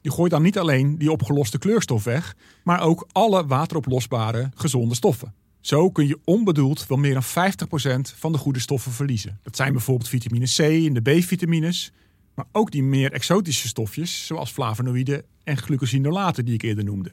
Je 0.01 0.11
gooit 0.11 0.31
dan 0.31 0.41
niet 0.41 0.57
alleen 0.57 0.97
die 0.97 1.11
opgeloste 1.11 1.57
kleurstof 1.57 2.03
weg, 2.03 2.35
maar 2.63 2.81
ook 2.81 3.07
alle 3.11 3.45
wateroplosbare 3.45 4.51
gezonde 4.55 4.95
stoffen. 4.95 5.33
Zo 5.61 5.91
kun 5.91 6.07
je 6.07 6.19
onbedoeld 6.23 6.87
wel 6.87 6.97
meer 6.97 7.13
dan 7.13 7.23
50% 7.23 8.15
van 8.15 8.31
de 8.31 8.37
goede 8.37 8.59
stoffen 8.59 8.91
verliezen. 8.91 9.39
Dat 9.43 9.55
zijn 9.55 9.71
bijvoorbeeld 9.71 10.09
vitamine 10.09 10.45
C 10.45 10.59
en 10.59 10.93
de 10.93 11.01
B-vitamines, 11.01 11.91
Maar 12.35 12.45
ook 12.51 12.71
die 12.71 12.83
meer 12.83 13.11
exotische 13.11 13.67
stofjes, 13.67 14.25
zoals 14.25 14.51
flavonoïden 14.51 15.23
en 15.43 15.57
glucosinolaten 15.57 16.45
die 16.45 16.53
ik 16.53 16.61
eerder 16.61 16.83
noemde. 16.83 17.11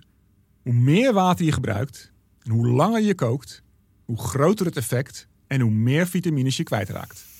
Hoe 0.62 0.72
meer 0.72 1.12
water 1.12 1.44
je 1.44 1.52
gebruikt 1.52 2.12
en 2.42 2.50
hoe 2.50 2.66
langer 2.66 3.02
je 3.02 3.14
kookt, 3.14 3.62
hoe 4.04 4.18
groter 4.18 4.66
het 4.66 4.76
effect 4.76 5.28
en 5.46 5.60
hoe 5.60 5.70
meer 5.70 6.06
vitamines 6.06 6.56
je 6.56 6.62
kwijtraakt. 6.62 7.33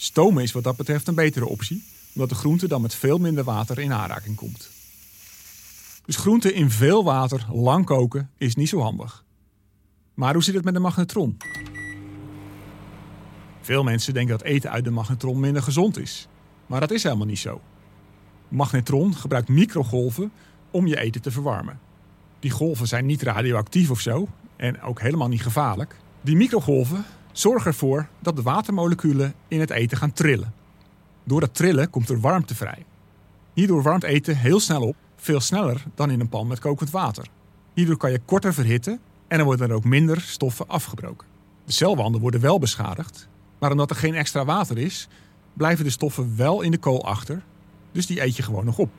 Stomen 0.00 0.42
is 0.42 0.52
wat 0.52 0.64
dat 0.64 0.76
betreft 0.76 1.08
een 1.08 1.14
betere 1.14 1.46
optie, 1.46 1.84
omdat 2.14 2.28
de 2.28 2.34
groente 2.34 2.68
dan 2.68 2.82
met 2.82 2.94
veel 2.94 3.18
minder 3.18 3.44
water 3.44 3.78
in 3.78 3.92
aanraking 3.92 4.36
komt. 4.36 4.70
Dus 6.04 6.16
groente 6.16 6.52
in 6.52 6.70
veel 6.70 7.04
water 7.04 7.46
lang 7.52 7.84
koken 7.84 8.30
is 8.36 8.54
niet 8.54 8.68
zo 8.68 8.80
handig. 8.80 9.24
Maar 10.14 10.32
hoe 10.34 10.42
zit 10.42 10.54
het 10.54 10.64
met 10.64 10.74
de 10.74 10.80
magnetron? 10.80 11.36
Veel 13.60 13.82
mensen 13.82 14.14
denken 14.14 14.38
dat 14.38 14.46
eten 14.46 14.70
uit 14.70 14.84
de 14.84 14.90
magnetron 14.90 15.40
minder 15.40 15.62
gezond 15.62 15.98
is. 15.98 16.28
Maar 16.66 16.80
dat 16.80 16.90
is 16.90 17.02
helemaal 17.02 17.26
niet 17.26 17.38
zo. 17.38 17.60
Magnetron 18.48 19.14
gebruikt 19.14 19.48
microgolven 19.48 20.32
om 20.70 20.86
je 20.86 21.00
eten 21.00 21.22
te 21.22 21.30
verwarmen. 21.30 21.80
Die 22.38 22.50
golven 22.50 22.88
zijn 22.88 23.06
niet 23.06 23.22
radioactief 23.22 23.90
of 23.90 24.00
zo 24.00 24.28
en 24.56 24.80
ook 24.80 25.00
helemaal 25.00 25.28
niet 25.28 25.42
gevaarlijk. 25.42 25.96
Die 26.20 26.36
microgolven 26.36 27.04
zorgen 27.32 27.66
ervoor 27.70 28.08
dat 28.18 28.36
de 28.36 28.42
watermoleculen 28.42 29.34
in 29.48 29.60
het 29.60 29.70
eten 29.70 29.96
gaan 29.96 30.12
trillen. 30.12 30.54
Door 31.24 31.40
dat 31.40 31.54
trillen 31.54 31.90
komt 31.90 32.08
er 32.08 32.20
warmte 32.20 32.54
vrij. 32.54 32.84
Hierdoor 33.52 33.82
warmt 33.82 34.02
eten 34.02 34.36
heel 34.36 34.60
snel 34.60 34.82
op, 34.82 34.96
veel 35.16 35.40
sneller 35.40 35.84
dan 35.94 36.10
in 36.10 36.20
een 36.20 36.28
pan 36.28 36.46
met 36.46 36.58
kokend 36.58 36.90
water. 36.90 37.26
Hierdoor 37.74 37.96
kan 37.96 38.10
je 38.10 38.20
korter 38.24 38.54
verhitten 38.54 39.00
en 39.28 39.38
er 39.38 39.44
worden 39.44 39.68
er 39.68 39.74
ook 39.74 39.84
minder 39.84 40.20
stoffen 40.20 40.68
afgebroken. 40.68 41.26
De 41.64 41.72
celwanden 41.72 42.20
worden 42.20 42.40
wel 42.40 42.58
beschadigd, 42.58 43.28
maar 43.58 43.70
omdat 43.70 43.90
er 43.90 43.96
geen 43.96 44.14
extra 44.14 44.44
water 44.44 44.78
is, 44.78 45.08
blijven 45.52 45.84
de 45.84 45.90
stoffen 45.90 46.36
wel 46.36 46.62
in 46.62 46.70
de 46.70 46.78
kool 46.78 47.04
achter, 47.04 47.42
dus 47.92 48.06
die 48.06 48.22
eet 48.22 48.36
je 48.36 48.42
gewoon 48.42 48.64
nog 48.64 48.78
op. 48.78 48.90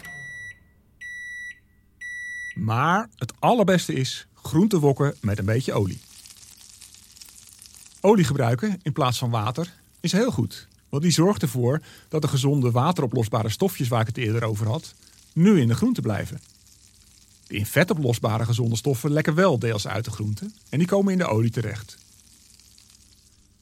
Maar 2.55 3.09
het 3.15 3.33
allerbeste 3.39 3.93
is 3.93 4.27
groente 4.33 4.79
wokken 4.79 5.15
met 5.21 5.39
een 5.39 5.45
beetje 5.45 5.73
olie. 5.73 5.99
Olie 8.01 8.23
gebruiken 8.23 8.79
in 8.81 8.93
plaats 8.93 9.17
van 9.17 9.29
water 9.29 9.73
is 9.99 10.11
heel 10.11 10.31
goed, 10.31 10.67
want 10.89 11.03
die 11.03 11.11
zorgt 11.11 11.41
ervoor 11.41 11.81
dat 12.09 12.21
de 12.21 12.27
gezonde 12.27 12.71
wateroplosbare 12.71 13.49
stofjes 13.49 13.87
waar 13.87 14.01
ik 14.01 14.07
het 14.07 14.17
eerder 14.17 14.43
over 14.43 14.67
had, 14.67 14.93
nu 15.33 15.61
in 15.61 15.67
de 15.67 15.75
groente 15.75 16.01
blijven. 16.01 16.41
De 17.47 17.55
in 17.55 17.65
vet 17.65 17.91
oplosbare 17.91 18.45
gezonde 18.45 18.75
stoffen 18.75 19.11
lekken 19.11 19.35
wel 19.35 19.59
deels 19.59 19.87
uit 19.87 20.05
de 20.05 20.11
groente 20.11 20.51
en 20.69 20.77
die 20.77 20.87
komen 20.87 21.11
in 21.11 21.17
de 21.17 21.27
olie 21.27 21.51
terecht. 21.51 21.97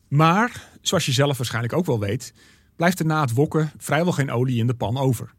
Maar, 0.08 0.70
zoals 0.82 1.06
je 1.06 1.12
zelf 1.12 1.38
waarschijnlijk 1.38 1.74
ook 1.74 1.86
wel 1.86 2.00
weet, 2.00 2.34
blijft 2.76 3.00
er 3.00 3.06
na 3.06 3.22
het 3.22 3.34
wokken 3.34 3.72
vrijwel 3.78 4.14
geen 4.14 4.32
olie 4.32 4.60
in 4.60 4.68
de 4.68 4.74
pan 4.74 4.98
over. 4.98 5.34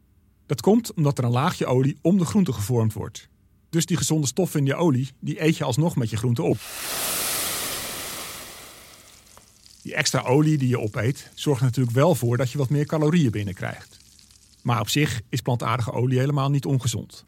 Dat 0.45 0.61
komt 0.61 0.93
omdat 0.93 1.17
er 1.17 1.23
een 1.23 1.31
laagje 1.31 1.65
olie 1.65 1.97
om 2.01 2.17
de 2.17 2.25
groente 2.25 2.53
gevormd 2.53 2.93
wordt. 2.93 3.27
Dus 3.69 3.85
die 3.85 3.97
gezonde 3.97 4.27
stoffen 4.27 4.59
in 4.59 4.65
je 4.65 4.75
olie, 4.75 5.09
die 5.19 5.43
eet 5.43 5.57
je 5.57 5.63
alsnog 5.63 5.95
met 5.95 6.09
je 6.09 6.17
groente 6.17 6.41
op. 6.41 6.57
Extra 9.99 10.21
olie 10.21 10.57
die 10.57 10.67
je 10.67 10.79
opeet, 10.79 11.31
zorgt 11.33 11.61
natuurlijk 11.61 11.95
wel 11.95 12.15
voor 12.15 12.37
dat 12.37 12.51
je 12.51 12.57
wat 12.57 12.69
meer 12.69 12.85
calorieën 12.85 13.31
binnenkrijgt. 13.31 13.97
Maar 14.63 14.79
op 14.79 14.89
zich 14.89 15.21
is 15.29 15.41
plantaardige 15.41 15.91
olie 15.91 16.19
helemaal 16.19 16.49
niet 16.49 16.65
ongezond. 16.65 17.25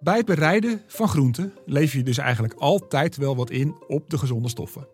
Bij 0.00 0.16
het 0.16 0.26
bereiden 0.26 0.82
van 0.86 1.08
groenten 1.08 1.52
lever 1.64 1.98
je 1.98 2.04
dus 2.04 2.18
eigenlijk 2.18 2.54
altijd 2.54 3.16
wel 3.16 3.36
wat 3.36 3.50
in 3.50 3.76
op 3.88 4.10
de 4.10 4.18
gezonde 4.18 4.48
stoffen. 4.48 4.88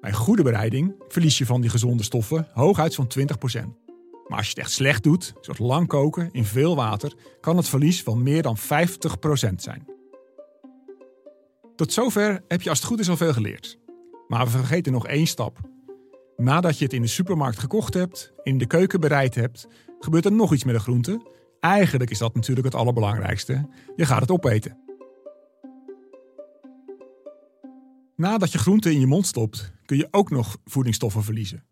Bij 0.00 0.12
goede 0.12 0.42
bereiding 0.42 0.94
verlies 1.08 1.38
je 1.38 1.46
van 1.46 1.60
die 1.60 1.70
gezonde 1.70 2.02
stoffen 2.02 2.48
hooguit 2.52 2.92
zo'n 2.92 3.12
20%. 3.18 3.22
Maar 4.26 4.38
als 4.38 4.46
je 4.46 4.52
het 4.52 4.58
echt 4.58 4.70
slecht 4.70 5.02
doet, 5.02 5.32
zoals 5.40 5.58
lang 5.58 5.86
koken 5.86 6.28
in 6.32 6.44
veel 6.44 6.76
water, 6.76 7.14
kan 7.40 7.56
het 7.56 7.68
verlies 7.68 8.02
van 8.02 8.22
meer 8.22 8.42
dan 8.42 8.58
50% 8.58 8.60
zijn. 9.56 9.86
Tot 11.76 11.92
zover 11.92 12.42
heb 12.48 12.62
je 12.62 12.68
als 12.68 12.78
het 12.78 12.88
goed 12.88 13.00
is 13.00 13.08
al 13.08 13.16
veel 13.16 13.32
geleerd. 13.32 13.78
Maar 14.30 14.44
we 14.44 14.50
vergeten 14.50 14.92
nog 14.92 15.06
één 15.06 15.26
stap. 15.26 15.58
Nadat 16.36 16.78
je 16.78 16.84
het 16.84 16.92
in 16.92 17.02
de 17.02 17.08
supermarkt 17.08 17.58
gekocht 17.58 17.94
hebt, 17.94 18.32
in 18.42 18.58
de 18.58 18.66
keuken 18.66 19.00
bereid 19.00 19.34
hebt, 19.34 19.66
gebeurt 19.98 20.24
er 20.24 20.32
nog 20.32 20.52
iets 20.52 20.64
met 20.64 20.74
de 20.74 20.80
groente. 20.80 21.26
Eigenlijk 21.60 22.10
is 22.10 22.18
dat 22.18 22.34
natuurlijk 22.34 22.66
het 22.66 22.74
allerbelangrijkste. 22.74 23.68
Je 23.96 24.06
gaat 24.06 24.20
het 24.20 24.30
opeten. 24.30 24.78
Nadat 28.16 28.52
je 28.52 28.58
groente 28.58 28.92
in 28.92 29.00
je 29.00 29.06
mond 29.06 29.26
stopt, 29.26 29.72
kun 29.84 29.96
je 29.96 30.08
ook 30.10 30.30
nog 30.30 30.58
voedingsstoffen 30.64 31.22
verliezen. 31.22 31.64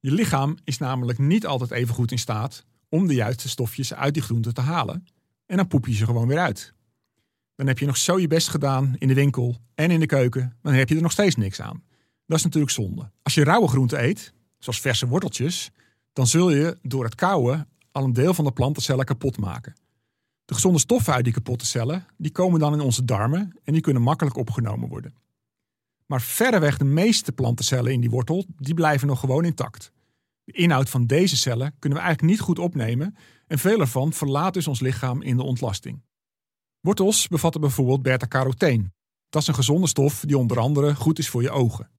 Je 0.00 0.12
lichaam 0.12 0.56
is 0.64 0.78
namelijk 0.78 1.18
niet 1.18 1.46
altijd 1.46 1.70
even 1.70 1.94
goed 1.94 2.10
in 2.10 2.18
staat 2.18 2.64
om 2.88 3.06
de 3.06 3.14
juiste 3.14 3.48
stofjes 3.48 3.94
uit 3.94 4.14
die 4.14 4.22
groente 4.22 4.52
te 4.52 4.60
halen. 4.60 5.06
En 5.46 5.56
dan 5.56 5.68
poep 5.68 5.86
je 5.86 5.94
ze 5.94 6.04
gewoon 6.04 6.28
weer 6.28 6.38
uit. 6.38 6.74
Dan 7.56 7.66
heb 7.66 7.78
je 7.78 7.86
nog 7.86 7.96
zo 7.96 8.18
je 8.18 8.26
best 8.26 8.48
gedaan 8.48 8.94
in 8.98 9.08
de 9.08 9.14
winkel 9.14 9.56
en 9.74 9.90
in 9.90 10.00
de 10.00 10.06
keuken, 10.06 10.56
dan 10.62 10.72
heb 10.72 10.88
je 10.88 10.94
er 10.96 11.02
nog 11.02 11.12
steeds 11.12 11.36
niks 11.36 11.60
aan. 11.60 11.82
Dat 12.26 12.38
is 12.38 12.44
natuurlijk 12.44 12.72
zonde. 12.72 13.10
Als 13.22 13.34
je 13.34 13.44
rauwe 13.44 13.68
groenten 13.68 14.04
eet, 14.04 14.32
zoals 14.58 14.80
verse 14.80 15.06
worteltjes, 15.06 15.70
dan 16.12 16.26
zul 16.26 16.50
je 16.50 16.78
door 16.82 17.04
het 17.04 17.14
kauwen 17.14 17.68
al 17.90 18.04
een 18.04 18.12
deel 18.12 18.34
van 18.34 18.44
de 18.44 18.52
plantencellen 18.52 19.04
kapot 19.04 19.38
maken. 19.38 19.74
De 20.44 20.54
gezonde 20.54 20.78
stoffen 20.78 21.12
uit 21.12 21.24
die 21.24 21.32
kapotte 21.32 21.66
cellen, 21.66 22.06
die 22.16 22.30
komen 22.30 22.60
dan 22.60 22.72
in 22.72 22.80
onze 22.80 23.04
darmen 23.04 23.56
en 23.64 23.72
die 23.72 23.82
kunnen 23.82 24.02
makkelijk 24.02 24.36
opgenomen 24.36 24.88
worden. 24.88 25.14
Maar 26.06 26.20
verreweg 26.20 26.78
de 26.78 26.84
meeste 26.84 27.32
plantencellen 27.32 27.92
in 27.92 28.00
die 28.00 28.10
wortel, 28.10 28.44
die 28.56 28.74
blijven 28.74 29.06
nog 29.06 29.20
gewoon 29.20 29.44
intact. 29.44 29.92
De 30.44 30.52
inhoud 30.52 30.90
van 30.90 31.06
deze 31.06 31.36
cellen 31.36 31.74
kunnen 31.78 31.98
we 31.98 32.04
eigenlijk 32.04 32.36
niet 32.36 32.46
goed 32.46 32.58
opnemen 32.58 33.16
en 33.46 33.58
veel 33.58 33.80
ervan 33.80 34.12
verlaat 34.12 34.54
dus 34.54 34.68
ons 34.68 34.80
lichaam 34.80 35.22
in 35.22 35.36
de 35.36 35.42
ontlasting. 35.42 36.02
Wortels 36.86 37.28
bevatten 37.28 37.60
bijvoorbeeld 37.60 38.02
beta-carotene. 38.02 38.92
Dat 39.28 39.42
is 39.42 39.48
een 39.48 39.54
gezonde 39.54 39.86
stof 39.86 40.24
die 40.26 40.38
onder 40.38 40.58
andere 40.58 40.94
goed 40.94 41.18
is 41.18 41.28
voor 41.28 41.42
je 41.42 41.50
ogen. 41.50 41.90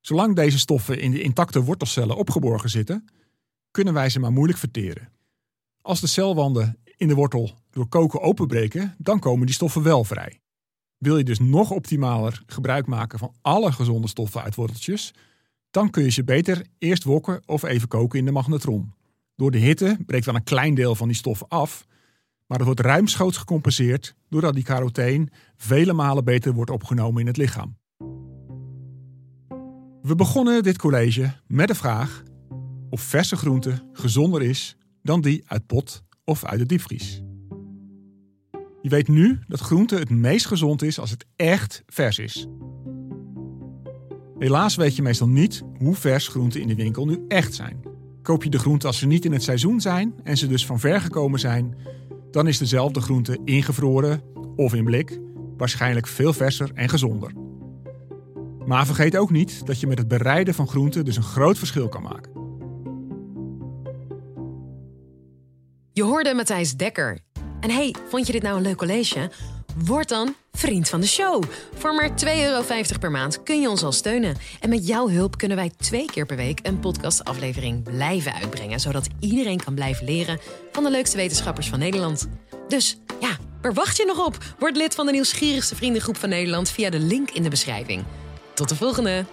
Zolang 0.00 0.36
deze 0.36 0.58
stoffen 0.58 1.00
in 1.00 1.10
de 1.10 1.22
intacte 1.22 1.62
wortelcellen 1.62 2.16
opgeborgen 2.16 2.70
zitten, 2.70 3.04
kunnen 3.70 3.94
wij 3.94 4.08
ze 4.08 4.20
maar 4.20 4.32
moeilijk 4.32 4.58
verteren. 4.58 5.08
Als 5.80 6.00
de 6.00 6.06
celwanden 6.06 6.78
in 6.96 7.08
de 7.08 7.14
wortel 7.14 7.50
door 7.70 7.88
koken 7.88 8.20
openbreken, 8.20 8.94
dan 8.98 9.18
komen 9.18 9.46
die 9.46 9.54
stoffen 9.54 9.82
wel 9.82 10.04
vrij. 10.04 10.40
Wil 10.98 11.18
je 11.18 11.24
dus 11.24 11.38
nog 11.38 11.70
optimaler 11.70 12.42
gebruik 12.46 12.86
maken 12.86 13.18
van 13.18 13.34
alle 13.40 13.72
gezonde 13.72 14.08
stoffen 14.08 14.42
uit 14.42 14.54
worteltjes, 14.54 15.14
dan 15.70 15.90
kun 15.90 16.02
je 16.02 16.10
ze 16.10 16.24
beter 16.24 16.66
eerst 16.78 17.04
wokken 17.04 17.42
of 17.46 17.62
even 17.62 17.88
koken 17.88 18.18
in 18.18 18.24
de 18.24 18.32
magnetron. 18.32 18.94
Door 19.36 19.50
de 19.50 19.58
hitte 19.58 19.98
breekt 20.06 20.24
wel 20.26 20.34
een 20.34 20.44
klein 20.44 20.74
deel 20.74 20.94
van 20.94 21.08
die 21.08 21.16
stoffen 21.16 21.48
af, 21.48 21.86
maar 22.46 22.58
het 22.58 22.66
wordt 22.66 22.80
ruimschoots 22.80 23.36
gecompenseerd 23.36 24.14
doordat 24.28 24.54
die 24.54 24.64
carotene 24.64 25.28
vele 25.56 25.92
malen 25.92 26.24
beter 26.24 26.52
wordt 26.52 26.70
opgenomen 26.70 27.20
in 27.20 27.26
het 27.26 27.36
lichaam. 27.36 27.76
We 30.02 30.14
begonnen 30.16 30.62
dit 30.62 30.78
college 30.78 31.32
met 31.46 31.68
de 31.68 31.74
vraag 31.74 32.22
of 32.90 33.00
verse 33.00 33.36
groente 33.36 33.88
gezonder 33.92 34.42
is 34.42 34.76
dan 35.02 35.20
die 35.20 35.42
uit 35.46 35.66
pot 35.66 36.04
of 36.24 36.44
uit 36.44 36.58
de 36.58 36.66
diepvries. 36.66 37.22
Je 38.82 38.88
weet 38.88 39.08
nu 39.08 39.38
dat 39.46 39.60
groente 39.60 39.96
het 39.96 40.10
meest 40.10 40.46
gezond 40.46 40.82
is 40.82 40.98
als 40.98 41.10
het 41.10 41.26
echt 41.36 41.82
vers 41.86 42.18
is. 42.18 42.46
Helaas 44.38 44.74
weet 44.74 44.96
je 44.96 45.02
meestal 45.02 45.28
niet 45.28 45.62
hoe 45.78 45.94
vers 45.94 46.28
groenten 46.28 46.60
in 46.60 46.68
de 46.68 46.74
winkel 46.74 47.06
nu 47.06 47.24
echt 47.28 47.54
zijn. 47.54 47.80
Koop 48.22 48.44
je 48.44 48.50
de 48.50 48.58
groenten 48.58 48.88
als 48.88 48.98
ze 48.98 49.06
niet 49.06 49.24
in 49.24 49.32
het 49.32 49.42
seizoen 49.42 49.80
zijn 49.80 50.14
en 50.22 50.36
ze 50.36 50.46
dus 50.46 50.66
van 50.66 50.80
ver 50.80 51.00
gekomen 51.00 51.40
zijn, 51.40 51.76
dan 52.34 52.46
is 52.46 52.58
dezelfde 52.58 53.00
groente 53.00 53.38
ingevroren 53.44 54.22
of 54.56 54.74
in 54.74 54.84
blik 54.84 55.20
waarschijnlijk 55.56 56.06
veel 56.06 56.32
verser 56.32 56.70
en 56.74 56.88
gezonder. 56.88 57.32
Maar 58.66 58.86
vergeet 58.86 59.16
ook 59.16 59.30
niet 59.30 59.66
dat 59.66 59.80
je 59.80 59.86
met 59.86 59.98
het 59.98 60.08
bereiden 60.08 60.54
van 60.54 60.68
groenten 60.68 61.04
dus 61.04 61.16
een 61.16 61.22
groot 61.22 61.58
verschil 61.58 61.88
kan 61.88 62.02
maken. 62.02 62.32
Je 65.92 66.02
hoorde 66.02 66.34
Matthijs 66.34 66.76
Dekker. 66.76 67.18
En 67.60 67.70
hey, 67.70 67.94
vond 68.08 68.26
je 68.26 68.32
dit 68.32 68.42
nou 68.42 68.56
een 68.56 68.62
leuk 68.62 68.76
college? 68.76 69.30
Word 69.76 70.08
dan 70.08 70.34
vriend 70.52 70.88
van 70.88 71.00
de 71.00 71.06
show. 71.06 71.42
Voor 71.74 71.94
maar 71.94 72.10
2,50 72.10 72.16
euro 72.24 72.62
per 73.00 73.10
maand 73.10 73.42
kun 73.42 73.60
je 73.60 73.70
ons 73.70 73.82
al 73.82 73.92
steunen. 73.92 74.36
En 74.60 74.68
met 74.68 74.86
jouw 74.86 75.08
hulp 75.08 75.38
kunnen 75.38 75.56
wij 75.56 75.70
twee 75.76 76.06
keer 76.06 76.26
per 76.26 76.36
week 76.36 76.58
een 76.62 76.80
podcastaflevering 76.80 77.82
blijven 77.82 78.34
uitbrengen. 78.34 78.80
Zodat 78.80 79.08
iedereen 79.20 79.64
kan 79.64 79.74
blijven 79.74 80.04
leren 80.04 80.38
van 80.72 80.84
de 80.84 80.90
leukste 80.90 81.16
wetenschappers 81.16 81.68
van 81.68 81.78
Nederland. 81.78 82.28
Dus 82.68 82.98
ja, 83.20 83.36
waar 83.62 83.74
wacht 83.74 83.96
je 83.96 84.04
nog 84.04 84.26
op? 84.26 84.38
Word 84.58 84.76
lid 84.76 84.94
van 84.94 85.06
de 85.06 85.12
nieuwsgierigste 85.12 85.76
vriendengroep 85.76 86.16
van 86.16 86.28
Nederland 86.28 86.70
via 86.70 86.90
de 86.90 87.00
link 87.00 87.30
in 87.30 87.42
de 87.42 87.50
beschrijving. 87.50 88.04
Tot 88.54 88.68
de 88.68 88.76
volgende! 88.76 89.24